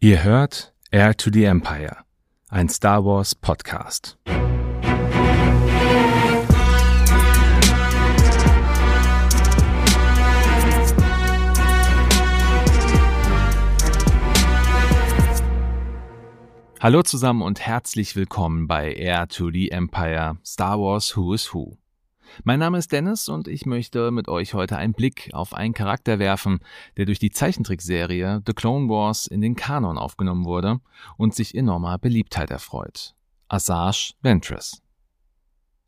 [0.00, 1.96] Ihr hört Air to the Empire,
[2.50, 4.16] ein Star Wars Podcast.
[16.78, 21.77] Hallo zusammen und herzlich willkommen bei Air to the Empire Star Wars Who is Who.
[22.44, 26.18] Mein Name ist Dennis und ich möchte mit euch heute einen Blick auf einen Charakter
[26.18, 26.60] werfen,
[26.96, 30.80] der durch die Zeichentrickserie The Clone Wars in den Kanon aufgenommen wurde
[31.16, 33.14] und sich enormer Beliebtheit erfreut.
[33.48, 34.80] Asajj Ventress.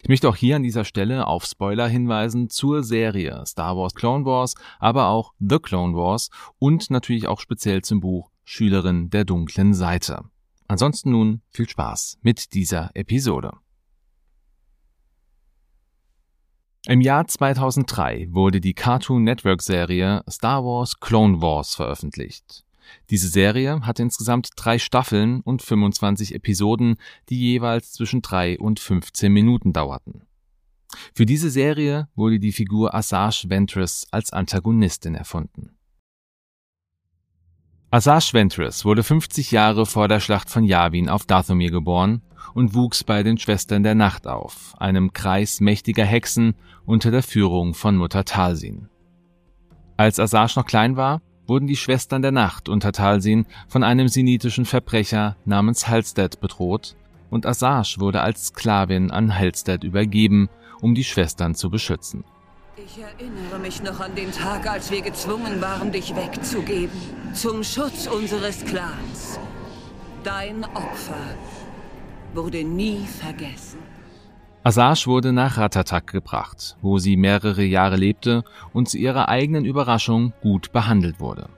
[0.03, 4.25] Ich möchte auch hier an dieser Stelle auf Spoiler hinweisen zur Serie Star Wars Clone
[4.25, 9.75] Wars, aber auch The Clone Wars und natürlich auch speziell zum Buch Schülerin der dunklen
[9.75, 10.25] Seite.
[10.67, 13.53] Ansonsten nun viel Spaß mit dieser Episode.
[16.87, 22.65] Im Jahr 2003 wurde die Cartoon Network Serie Star Wars Clone Wars veröffentlicht.
[23.11, 26.97] Diese Serie hatte insgesamt drei Staffeln und 25 Episoden,
[27.29, 30.23] die jeweils zwischen drei und 15 Minuten dauerten.
[31.15, 35.77] Für diese Serie wurde die Figur Asajj Ventress als Antagonistin erfunden.
[37.91, 42.23] Asajj Ventress wurde 50 Jahre vor der Schlacht von Yavin auf Dathomir geboren
[42.55, 46.55] und wuchs bei den Schwestern der Nacht auf, einem Kreis mächtiger Hexen
[46.87, 48.89] unter der Führung von Mutter Talsin.
[49.97, 54.65] Als Asajj noch klein war, wurden die Schwestern der Nacht unter Talsin von einem sinitischen
[54.65, 56.97] Verbrecher namens Halstead bedroht
[57.29, 60.49] und Asajj wurde als Sklavin an Halstead übergeben,
[60.81, 62.25] um die Schwestern zu beschützen.
[62.77, 66.99] Ich erinnere mich noch an den Tag, als wir gezwungen waren, dich wegzugeben.
[67.35, 69.39] Zum Schutz unseres Clans.
[70.25, 71.37] Dein Opfer
[72.35, 73.79] wurde nie vergessen.
[74.63, 80.35] Asajj wurde nach Ratatak gebracht, wo sie mehrere Jahre lebte und zu ihrer eigenen Überraschung
[80.43, 81.49] gut behandelt wurde.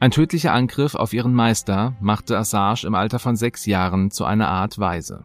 [0.00, 4.48] Ein tödlicher Angriff auf ihren Meister machte Asajj im Alter von sechs Jahren zu einer
[4.48, 5.24] Art Weise.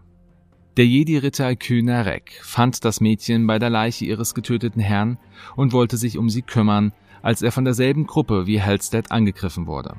[0.75, 5.17] Der Jedi-Ritter Kynerek fand das Mädchen bei der Leiche ihres getöteten Herrn
[5.55, 9.95] und wollte sich um sie kümmern, als er von derselben Gruppe wie Halstead angegriffen wurde.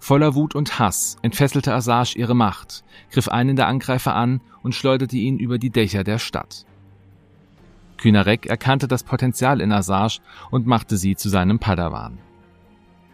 [0.00, 5.16] Voller Wut und Hass entfesselte Asajj ihre Macht, griff einen der Angreifer an und schleuderte
[5.16, 6.64] ihn über die Dächer der Stadt.
[7.98, 12.18] Kynarek erkannte das Potenzial in Asajj und machte sie zu seinem Padawan.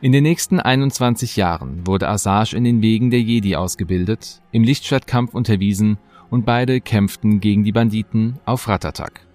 [0.01, 5.35] In den nächsten 21 Jahren wurde Asajj in den Wegen der Jedi ausgebildet, im Lichtschwertkampf
[5.35, 5.99] unterwiesen
[6.31, 9.26] und beide kämpften gegen die Banditen auf Ratatak.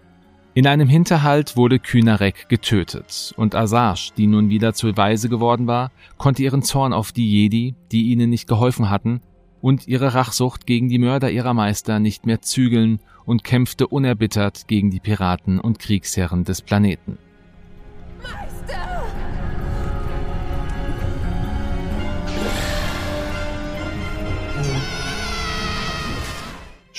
[0.54, 5.92] In einem Hinterhalt wurde Kynarek getötet und Asajj, die nun wieder zur Weise geworden war,
[6.18, 9.22] konnte ihren Zorn auf die Jedi, die ihnen nicht geholfen hatten,
[9.62, 14.92] und ihre Rachsucht gegen die Mörder ihrer Meister nicht mehr zügeln und kämpfte unerbittert gegen
[14.92, 17.18] die Piraten und Kriegsherren des Planeten.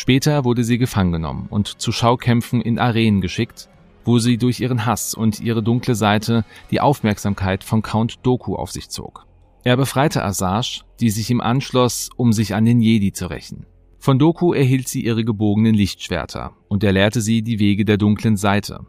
[0.03, 3.69] Später wurde sie gefangen genommen und zu Schaukämpfen in Arenen geschickt,
[4.05, 8.73] wo sie durch ihren Hass und ihre dunkle Seite die Aufmerksamkeit von Count Doku auf
[8.73, 9.29] sich zog.
[9.63, 13.65] Er befreite Asajj, die sich ihm anschloss, um sich an den Jedi zu rächen.
[14.01, 18.37] Von Doku erhielt sie ihre gebogenen Lichtschwerter und er lehrte sie die Wege der dunklen
[18.37, 18.85] Seite.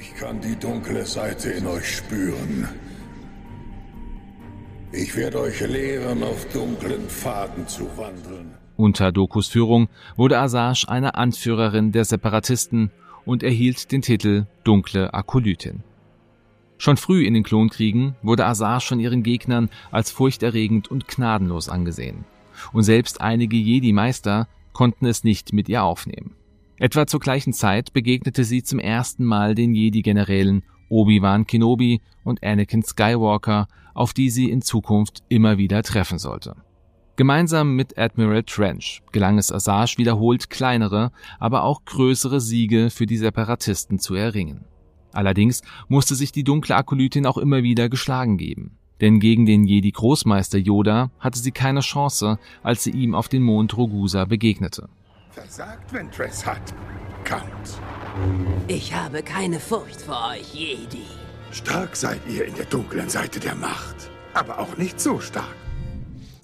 [0.00, 2.68] Ich kann die dunkle Seite in euch spüren.
[4.92, 8.61] Ich werde euch lehren, auf dunklen Pfaden zu wandeln.
[8.82, 12.90] Unter Dokus Führung wurde Asajj eine Anführerin der Separatisten
[13.24, 15.84] und erhielt den Titel Dunkle Akolytin.
[16.78, 22.24] Schon früh in den Klonkriegen wurde Asajj von ihren Gegnern als furchterregend und gnadenlos angesehen.
[22.72, 26.34] Und selbst einige Jedi-Meister konnten es nicht mit ihr aufnehmen.
[26.76, 32.82] Etwa zur gleichen Zeit begegnete sie zum ersten Mal den Jedi-Generälen Obi-Wan Kenobi und Anakin
[32.82, 36.56] Skywalker, auf die sie in Zukunft immer wieder treffen sollte.
[37.16, 43.18] Gemeinsam mit Admiral Trench gelang es Asajj wiederholt kleinere, aber auch größere Siege für die
[43.18, 44.64] Separatisten zu erringen.
[45.12, 48.78] Allerdings musste sich die dunkle Akolytin auch immer wieder geschlagen geben.
[49.02, 53.76] Denn gegen den Jedi-Großmeister Yoda hatte sie keine Chance, als sie ihm auf den Mond
[53.76, 54.88] Rogusa begegnete.
[55.30, 56.62] Versagt, wenn Tress hat.
[57.24, 57.42] Count.
[58.68, 61.04] Ich habe keine Furcht vor euch, Jedi.
[61.50, 65.61] Stark seid ihr in der dunklen Seite der Macht, aber auch nicht so stark.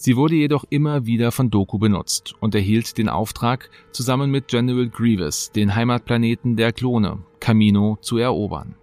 [0.00, 4.88] Sie wurde jedoch immer wieder von Doku benutzt und erhielt den Auftrag, zusammen mit General
[4.88, 8.76] Grievous den Heimatplaneten der Klone, Camino, zu erobern.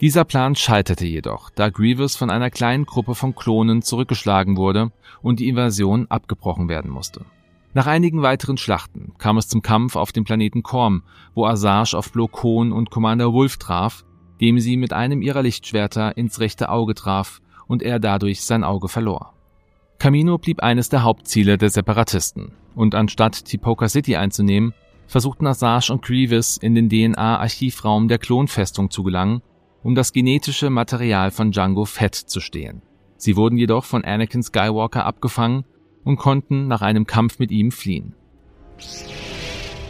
[0.00, 4.90] Dieser Plan scheiterte jedoch, da Grievous von einer kleinen Gruppe von Klonen zurückgeschlagen wurde
[5.22, 7.24] und die Invasion abgebrochen werden musste.
[7.72, 11.04] Nach einigen weiteren Schlachten kam es zum Kampf auf dem Planeten Korm,
[11.36, 14.04] wo Asajj auf Blo Koon und Commander Wolf traf,
[14.40, 18.88] dem sie mit einem ihrer Lichtschwerter ins rechte Auge traf und er dadurch sein Auge
[18.88, 19.34] verlor.
[20.02, 24.74] Camino blieb eines der Hauptziele der Separatisten, und anstatt Tipoca City einzunehmen,
[25.06, 29.42] versuchten Assange und Grievous in den DNA-Archivraum der Klonfestung zu gelangen,
[29.84, 32.82] um das genetische Material von Django Fett zu stehlen.
[33.16, 35.62] Sie wurden jedoch von Anakin Skywalker abgefangen
[36.02, 38.16] und konnten nach einem Kampf mit ihm fliehen.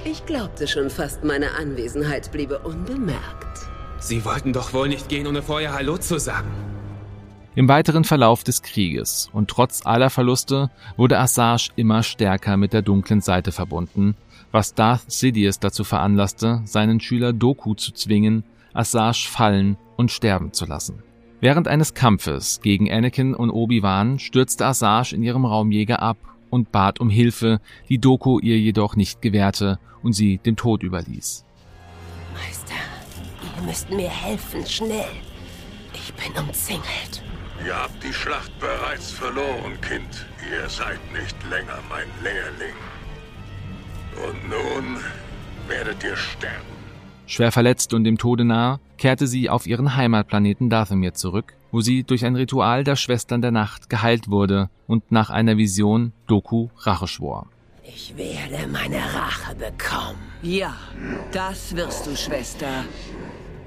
[0.04, 3.66] Ich glaubte schon fast, meine Anwesenheit bliebe unbemerkt.
[3.98, 6.71] Sie wollten doch wohl nicht gehen, ohne vorher Hallo zu sagen.
[7.54, 12.80] Im weiteren Verlauf des Krieges und trotz aller Verluste wurde Assange immer stärker mit der
[12.80, 14.16] dunklen Seite verbunden,
[14.52, 20.64] was Darth Sidious dazu veranlasste, seinen Schüler Doku zu zwingen, Assange fallen und sterben zu
[20.64, 21.02] lassen.
[21.40, 26.16] Während eines Kampfes gegen Anakin und Obi-Wan stürzte Assange in ihrem Raumjäger ab
[26.48, 27.60] und bat um Hilfe,
[27.90, 31.44] die Doku ihr jedoch nicht gewährte und sie dem Tod überließ.
[32.32, 32.74] Meister,
[33.58, 35.04] ihr müsst mir helfen, schnell.
[35.92, 37.22] Ich bin umzingelt.
[37.64, 40.26] Ihr habt die Schlacht bereits verloren, Kind.
[40.50, 42.74] Ihr seid nicht länger mein Lehrling.
[44.26, 45.00] Und nun
[45.68, 46.72] werdet ihr sterben.
[47.26, 52.02] Schwer verletzt und dem Tode nahe, kehrte sie auf ihren Heimatplaneten Dathomir zurück, wo sie
[52.02, 57.06] durch ein Ritual der Schwestern der Nacht geheilt wurde und nach einer Vision Doku Rache
[57.06, 57.46] schwor.
[57.84, 60.18] Ich werde meine Rache bekommen.
[60.42, 60.74] Ja,
[61.30, 62.84] das wirst du, Schwester.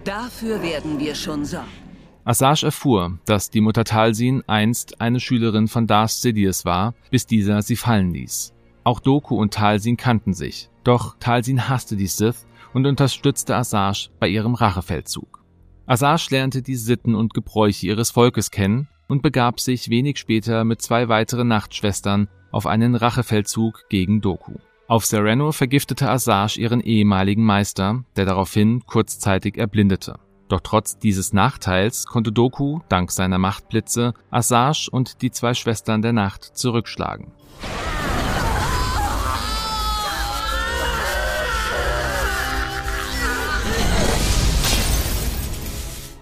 [0.03, 1.84] Dafür werden wir schon sorgen.
[2.25, 7.61] Assange erfuhr, dass die Mutter Talsin einst eine Schülerin von Darth Sidious war, bis dieser
[7.61, 8.51] sie fallen ließ.
[8.83, 14.27] Auch Doku und Talsin kannten sich, doch Talsin hasste die Sith und unterstützte Assange bei
[14.27, 15.43] ihrem Rachefeldzug.
[15.85, 20.81] Assange lernte die Sitten und Gebräuche ihres Volkes kennen und begab sich wenig später mit
[20.81, 24.55] zwei weiteren Nachtschwestern auf einen Rachefeldzug gegen Doku.
[24.87, 30.17] Auf Sereno vergiftete Assange ihren ehemaligen Meister, der daraufhin kurzzeitig erblindete.
[30.47, 36.13] Doch trotz dieses Nachteils konnte Doku, dank seiner Machtblitze, Assange und die zwei Schwestern der
[36.13, 37.31] Nacht zurückschlagen.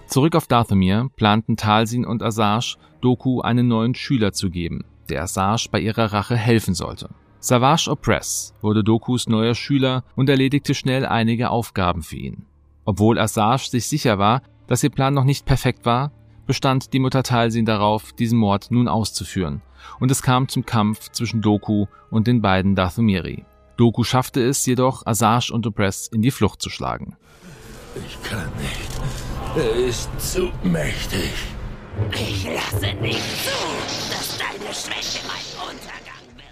[0.06, 5.66] Zurück auf Dathomir planten Talsin und Assange, Doku einen neuen Schüler zu geben, der Assange
[5.70, 7.10] bei ihrer Rache helfen sollte.
[7.40, 12.46] Savage Opress wurde Dokus neuer Schüler und erledigte schnell einige Aufgaben für ihn.
[12.84, 16.12] Obwohl Assange sich sicher war, dass ihr Plan noch nicht perfekt war,
[16.46, 19.62] bestand die Mutter Talsin darauf, diesen Mord nun auszuführen,
[20.00, 23.44] und es kam zum Kampf zwischen Doku und den beiden Dathomiri.
[23.76, 27.16] Doku schaffte es jedoch, Assange und Opress in die Flucht zu schlagen.
[28.06, 28.90] Ich kann nicht.
[29.56, 31.32] Er ist zu mächtig.
[32.12, 35.23] Ich lasse nicht zu, dass deine Schwäche.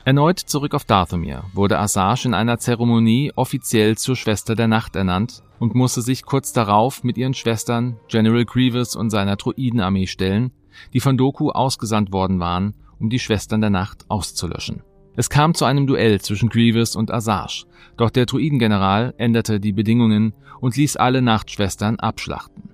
[0.04, 5.44] Erneut zurück auf Dathomir wurde Assange in einer Zeremonie offiziell zur Schwester der Nacht ernannt
[5.60, 10.50] und musste sich kurz darauf mit ihren Schwestern General Grievous und seiner Druidenarmee stellen,
[10.92, 14.82] die von Doku ausgesandt worden waren, um die Schwestern der Nacht auszulöschen.
[15.14, 17.64] Es kam zu einem Duell zwischen Grievous und Assange,
[17.96, 22.70] doch der Druidengeneral änderte die Bedingungen und ließ alle Nachtschwestern abschlachten.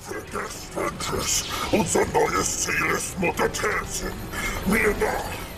[0.00, 1.44] Vergesst Ventus.
[1.72, 3.48] Unser neues Ziel ist Mutter.
[4.66, 5.49] Mir nach.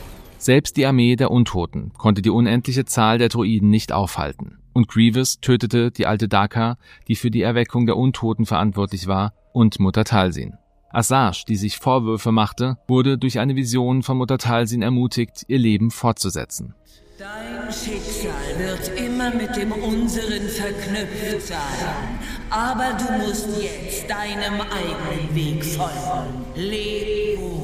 [0.43, 5.39] Selbst die Armee der Untoten konnte die unendliche Zahl der Druiden nicht aufhalten, und Grievous
[5.39, 10.55] tötete die alte Daka, die für die Erweckung der Untoten verantwortlich war, und Mutter Talsin.
[10.91, 15.93] Assange, die sich Vorwürfe machte, wurde durch eine Vision von Mutter Talsin ermutigt, ihr Leben
[15.93, 16.75] fortzusetzen.
[17.19, 22.19] Dein Schicksal wird immer mit dem unseren verknüpft sein.
[22.51, 26.45] Aber du musst jetzt deinem eigenen Weg folgen.
[26.57, 27.62] Leb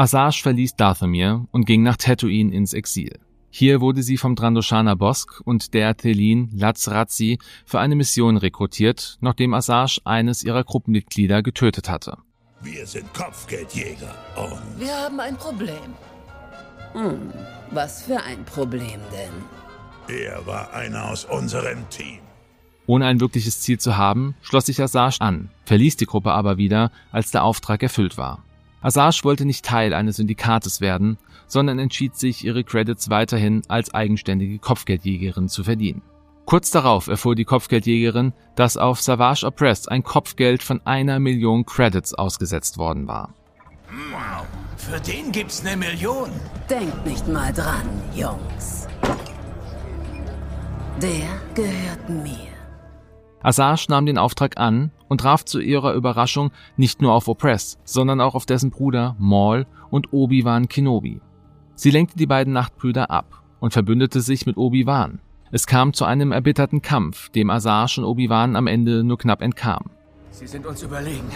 [0.00, 3.18] Assange verließ Dathomir und ging nach Tatooine ins Exil.
[3.50, 9.52] Hier wurde sie vom Drandoshaner Bosk und der Thelin Lazrazi für eine Mission rekrutiert, nachdem
[9.52, 12.16] Assange eines ihrer Gruppenmitglieder getötet hatte.
[12.62, 15.92] Wir sind Kopfgeldjäger und Wir haben ein Problem.
[16.94, 17.34] Hm,
[17.70, 20.16] was für ein Problem denn?
[20.24, 22.20] er war einer aus unserem Team.
[22.86, 26.90] Ohne ein wirkliches Ziel zu haben, schloss sich Assange an, verließ die Gruppe aber wieder,
[27.12, 28.42] als der Auftrag erfüllt war.
[28.82, 34.58] Assange wollte nicht Teil eines Syndikates werden, sondern entschied sich, ihre Credits weiterhin als eigenständige
[34.58, 36.02] Kopfgeldjägerin zu verdienen.
[36.46, 42.14] Kurz darauf erfuhr die Kopfgeldjägerin, dass auf Savage Oppressed ein Kopfgeld von einer Million Credits
[42.14, 43.34] ausgesetzt worden war.
[44.76, 46.30] Für den gibt's eine Million.
[46.68, 48.88] Denkt nicht mal dran, Jungs.
[51.00, 52.48] Der gehört mir.
[53.42, 58.20] Assange nahm den Auftrag an und traf zu ihrer Überraschung nicht nur auf Opress, sondern
[58.22, 61.20] auch auf dessen Bruder Maul und Obi-Wan Kenobi.
[61.74, 65.20] Sie lenkte die beiden Nachtbrüder ab und verbündete sich mit Obi-Wan.
[65.50, 69.90] Es kam zu einem erbitterten Kampf, dem Assange und Obi-Wan am Ende nur knapp entkamen.
[70.30, 71.28] Sie sind uns überlegen.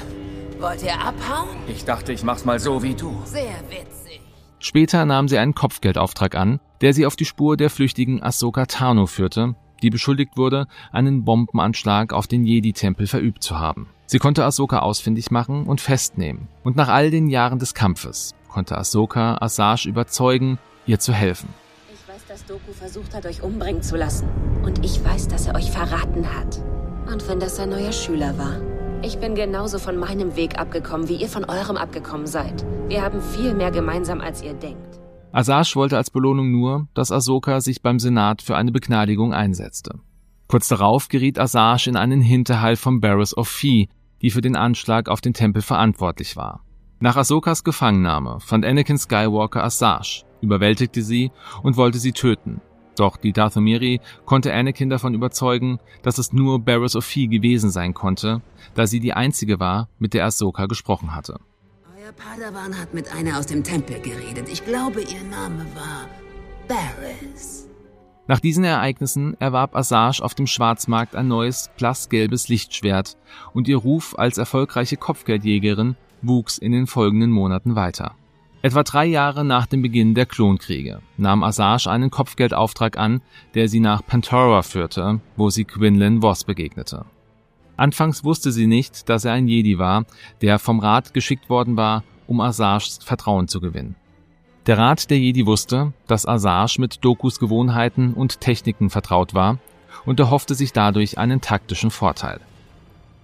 [0.60, 1.48] Wollt ihr abhauen?
[1.66, 3.12] Ich dachte, ich mach's mal so wie du.
[3.24, 4.20] Sehr witzig.
[4.60, 9.06] Später nahm sie einen Kopfgeldauftrag an, der sie auf die Spur der flüchtigen Ahsoka Tano
[9.06, 13.86] führte, die beschuldigt wurde, einen Bombenanschlag auf den Jedi-Tempel verübt zu haben.
[14.06, 16.48] Sie konnte Ahsoka ausfindig machen und festnehmen.
[16.62, 21.48] Und nach all den Jahren des Kampfes konnte Ahsoka Asajj überzeugen, ihr zu helfen.
[21.92, 24.28] Ich weiß, dass Doku versucht hat, euch umbringen zu lassen.
[24.62, 26.62] Und ich weiß, dass er euch verraten hat.
[27.10, 28.60] Und wenn das sein neuer Schüler war.
[29.02, 32.64] Ich bin genauso von meinem Weg abgekommen, wie ihr von eurem abgekommen seid.
[32.88, 34.93] Wir haben viel mehr gemeinsam, als ihr denkt.
[35.34, 39.98] Asajj wollte als Belohnung nur, dass Ahsoka sich beim Senat für eine Begnadigung einsetzte.
[40.46, 43.88] Kurz darauf geriet Asajj in einen Hinterhalt von Barris of Fee,
[44.22, 46.62] die für den Anschlag auf den Tempel verantwortlich war.
[47.00, 51.32] Nach Ahsokas Gefangennahme fand Anakin Skywalker Asajj, überwältigte sie
[51.64, 52.60] und wollte sie töten,
[52.96, 57.92] doch die Dathomiri konnte Anakin davon überzeugen, dass es nur Barriss of Fee gewesen sein
[57.92, 58.40] konnte,
[58.74, 61.40] da sie die einzige war, mit der Ahsoka gesprochen hatte.
[62.04, 64.50] Euer Padawan hat mit einer aus dem Tempel geredet.
[64.50, 66.06] Ich glaube, ihr Name war
[66.68, 67.66] Barriss.
[68.26, 73.16] Nach diesen Ereignissen erwarb Asajj auf dem Schwarzmarkt ein neues, blassgelbes Lichtschwert
[73.54, 78.14] und ihr Ruf als erfolgreiche Kopfgeldjägerin wuchs in den folgenden Monaten weiter.
[78.61, 83.23] Etwa drei Jahre nach dem Beginn der Klonkriege nahm Asajj einen Kopfgeldauftrag an,
[83.54, 87.06] der sie nach Pantora führte, wo sie Quinlan Voss begegnete.
[87.76, 90.04] Anfangs wusste sie nicht, dass er ein Jedi war,
[90.40, 93.96] der vom Rat geschickt worden war, um Asajs Vertrauen zu gewinnen.
[94.66, 99.58] Der Rat der Jedi wusste, dass Asajj mit Dokus Gewohnheiten und Techniken vertraut war
[100.06, 102.40] und erhoffte sich dadurch einen taktischen Vorteil.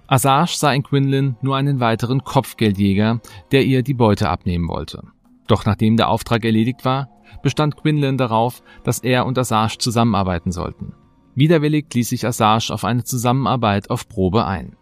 [0.07, 3.21] Asajj sah in Quinlan nur einen weiteren Kopfgeldjäger,
[3.53, 5.05] der ihr die Beute abnehmen wollte.
[5.47, 7.09] Doch nachdem der Auftrag erledigt war,
[7.43, 10.95] bestand Quinlan darauf, dass er und Asajj zusammenarbeiten sollten.
[11.35, 14.77] Widerwillig ließ sich Asajj auf eine Zusammenarbeit auf Probe ein.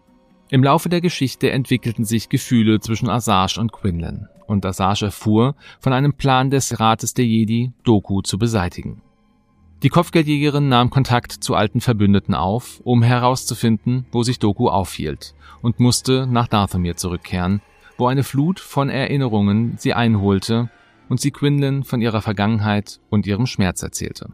[0.49, 5.93] Im Laufe der Geschichte entwickelten sich Gefühle zwischen Asajj und Quinlan, und Asajj erfuhr von
[5.93, 9.01] einem Plan des Rates der Jedi, Doku zu beseitigen.
[9.83, 15.79] Die Kopfgeldjägerin nahm Kontakt zu alten Verbündeten auf, um herauszufinden, wo sich Doku aufhielt, und
[15.79, 17.61] musste nach Dathomir zurückkehren,
[17.97, 20.69] wo eine Flut von Erinnerungen sie einholte
[21.09, 24.33] und sie Quinlan von ihrer Vergangenheit und ihrem Schmerz erzählte.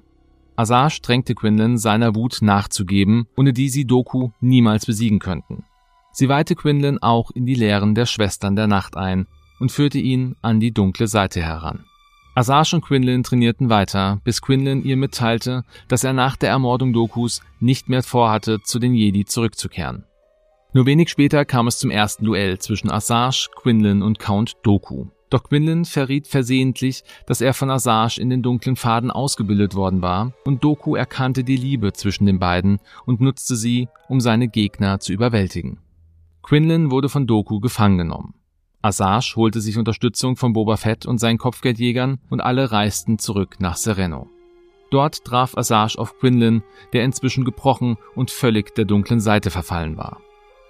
[0.56, 5.66] Asajj drängte Quinlan, seiner Wut nachzugeben, ohne die sie Doku niemals besiegen könnten.
[6.12, 9.28] Sie weihte Quinlan auch in die Lehren der Schwestern der Nacht ein
[9.60, 11.84] und führte ihn an die dunkle Seite heran.
[12.36, 17.42] Asajj und Quinlan trainierten weiter, bis Quinlan ihr mitteilte, dass er nach der Ermordung Dokus
[17.60, 20.06] nicht mehr vorhatte, zu den Jedi zurückzukehren.
[20.74, 25.08] Nur wenig später kam es zum ersten Duell zwischen Asajj, Quinlan und Count Doku.
[25.36, 30.32] Doch Quinlan verriet versehentlich, dass er von Asajj in den dunklen Faden ausgebildet worden war,
[30.46, 35.12] und Doku erkannte die Liebe zwischen den beiden und nutzte sie, um seine Gegner zu
[35.12, 35.80] überwältigen.
[36.42, 38.36] Quinlan wurde von Doku gefangen genommen.
[38.82, 43.76] Asajj holte sich Unterstützung von Boba Fett und seinen Kopfgeldjägern und alle reisten zurück nach
[43.76, 44.30] Sereno.
[44.90, 46.64] Dort traf Asajj auf Quinlan,
[46.94, 50.22] der inzwischen gebrochen und völlig der dunklen Seite verfallen war.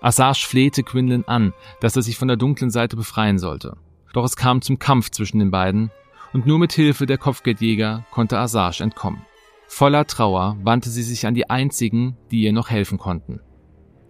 [0.01, 3.77] Asajj flehte Quinlan an, dass er sich von der dunklen Seite befreien sollte.
[4.15, 5.91] Doch es kam zum Kampf zwischen den beiden,
[6.31, 9.25] und nur mit Hilfe der Kopfgeldjäger konnte Asajj entkommen.
[9.67, 13.41] Voller Trauer wandte sie sich an die einzigen, die ihr noch helfen konnten.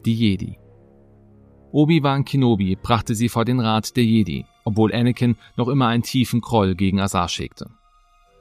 [0.05, 0.59] Die Jedi.
[1.71, 6.39] Obi-Wan Kenobi brachte sie vor den Rat der Jedi, obwohl Anakin noch immer einen tiefen
[6.39, 7.71] Groll gegen Asajj hegte.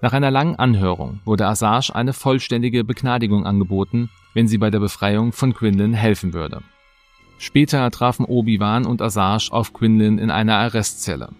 [0.02, 5.32] Nach einer langen Anhörung wurde Asajj eine vollständige Begnadigung angeboten, wenn sie bei der Befreiung
[5.32, 6.60] von Quinlan helfen würde.
[7.38, 11.30] Später trafen Obi-Wan und Asajj auf Quinlan in einer Arrestzelle.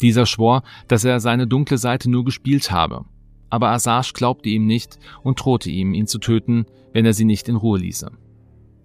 [0.00, 3.04] Dieser schwor, dass er seine dunkle Seite nur gespielt habe.
[3.48, 7.48] Aber Asajj glaubte ihm nicht und drohte ihm, ihn zu töten, wenn er sie nicht
[7.48, 8.10] in Ruhe ließe.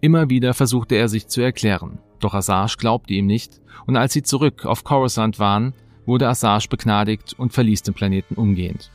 [0.01, 4.24] Immer wieder versuchte er sich zu erklären, doch Asajj glaubte ihm nicht, und als sie
[4.24, 5.74] zurück auf Coruscant waren,
[6.06, 8.91] wurde Asajj begnadigt und verließ den Planeten umgehend.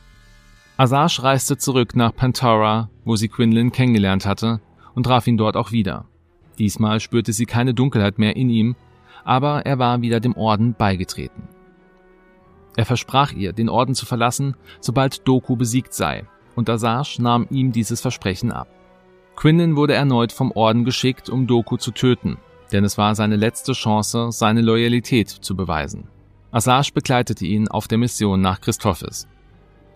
[0.77, 4.61] Asajj reiste zurück nach Pantara, wo sie Quinlan kennengelernt hatte,
[4.95, 6.05] und traf ihn dort auch wieder.
[6.59, 8.75] Diesmal spürte sie keine Dunkelheit mehr in ihm,
[9.23, 11.56] aber er war wieder dem Orden beigetreten.
[12.77, 17.71] Er versprach ihr, den Orden zu verlassen, sobald Doku besiegt sei, und Asajj nahm ihm
[17.71, 18.67] dieses Versprechen ab.
[19.35, 22.37] Quinlan wurde erneut vom Orden geschickt, um Doku zu töten,
[22.71, 26.07] denn es war seine letzte Chance, seine Loyalität zu beweisen.
[26.51, 29.27] Asajj begleitete ihn auf der Mission nach Christophis.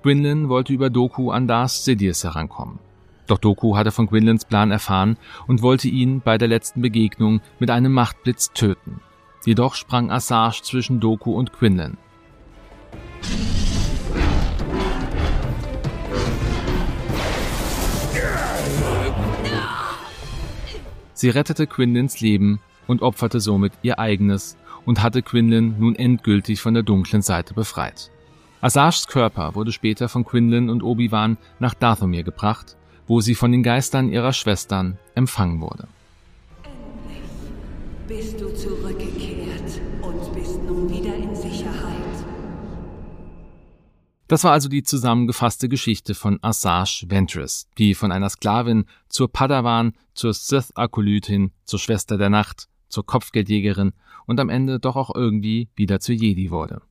[0.01, 2.79] Quinlan wollte über Doku an Darth Sidious herankommen.
[3.27, 7.69] Doch Doku hatte von Quinlans Plan erfahren und wollte ihn bei der letzten Begegnung mit
[7.69, 9.01] einem Machtblitz töten.
[9.45, 11.97] Jedoch sprang Asajj zwischen Doku und Quinlan.
[21.21, 26.73] Sie rettete Quinlans Leben und opferte somit ihr eigenes und hatte Quinlan nun endgültig von
[26.73, 28.09] der dunklen Seite befreit.
[28.59, 32.75] Asajs Körper wurde später von Quinlan und Obi-Wan nach Dathomir gebracht,
[33.05, 35.87] wo sie von den Geistern ihrer Schwestern empfangen wurde.
[36.63, 42.30] Endlich bist du zurückgekehrt und bist nun wieder in Sicherheit.
[44.31, 49.91] Das war also die zusammengefasste Geschichte von Asajj Ventress, die von einer Sklavin zur Padawan,
[50.13, 53.91] zur Sith-Akolytin, zur Schwester der Nacht, zur Kopfgeldjägerin
[54.27, 56.81] und am Ende doch auch irgendwie wieder zur Jedi wurde.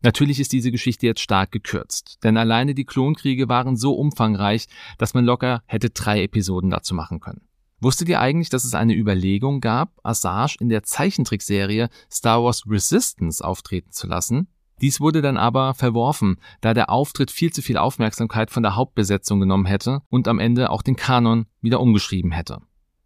[0.00, 5.12] Natürlich ist diese Geschichte jetzt stark gekürzt, denn alleine die Klonkriege waren so umfangreich, dass
[5.12, 7.48] man locker hätte drei Episoden dazu machen können.
[7.80, 13.44] Wusstet ihr eigentlich, dass es eine Überlegung gab, Asajj in der Zeichentrickserie Star Wars Resistance
[13.44, 14.46] auftreten zu lassen?
[14.80, 19.40] Dies wurde dann aber verworfen, da der Auftritt viel zu viel Aufmerksamkeit von der Hauptbesetzung
[19.40, 22.58] genommen hätte und am Ende auch den Kanon wieder umgeschrieben hätte.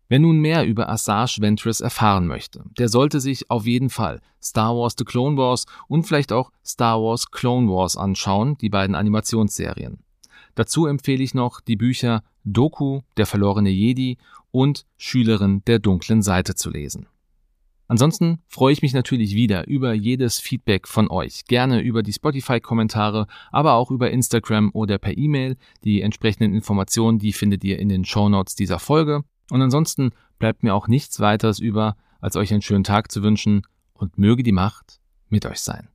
[0.09, 4.75] Wer nun mehr über Asajj Ventress erfahren möchte, der sollte sich auf jeden Fall Star
[4.77, 10.01] Wars The Clone Wars und vielleicht auch Star Wars Clone Wars anschauen, die beiden Animationsserien.
[10.57, 14.19] Dazu empfehle ich noch die Bücher Doku, der verlorene Jedi
[14.51, 17.07] und Schülerin der dunklen Seite zu lesen.
[17.91, 21.45] Ansonsten freue ich mich natürlich wieder über jedes Feedback von euch.
[21.47, 25.57] Gerne über die Spotify-Kommentare, aber auch über Instagram oder per E-Mail.
[25.83, 29.25] Die entsprechenden Informationen, die findet ihr in den Show Notes dieser Folge.
[29.51, 33.63] Und ansonsten bleibt mir auch nichts weiteres über, als euch einen schönen Tag zu wünschen
[33.93, 35.89] und möge die Macht mit euch sein.